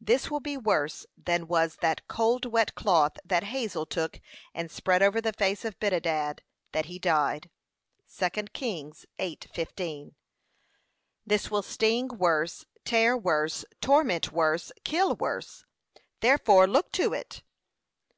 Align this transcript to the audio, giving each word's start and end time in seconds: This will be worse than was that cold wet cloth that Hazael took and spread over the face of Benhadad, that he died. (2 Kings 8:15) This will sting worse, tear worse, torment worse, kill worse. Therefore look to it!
This 0.00 0.30
will 0.30 0.40
be 0.40 0.56
worse 0.56 1.04
than 1.18 1.46
was 1.46 1.76
that 1.82 2.08
cold 2.08 2.46
wet 2.46 2.74
cloth 2.74 3.18
that 3.22 3.42
Hazael 3.42 3.84
took 3.84 4.18
and 4.54 4.70
spread 4.70 5.02
over 5.02 5.20
the 5.20 5.34
face 5.34 5.62
of 5.62 5.78
Benhadad, 5.78 6.40
that 6.72 6.86
he 6.86 6.98
died. 6.98 7.50
(2 8.16 8.44
Kings 8.54 9.04
8:15) 9.18 10.14
This 11.26 11.50
will 11.50 11.60
sting 11.62 12.08
worse, 12.16 12.64
tear 12.86 13.14
worse, 13.14 13.66
torment 13.82 14.32
worse, 14.32 14.72
kill 14.84 15.14
worse. 15.16 15.66
Therefore 16.20 16.66
look 16.66 16.90
to 16.92 17.12
it! 17.12 17.42